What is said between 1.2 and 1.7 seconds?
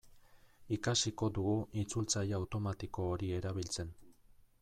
dugu